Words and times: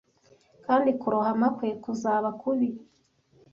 kandi 0.65 0.89
kurohama 1.01 1.47
kwe 1.57 1.69
kuzaba 1.83 2.29
kubi 2.41 2.67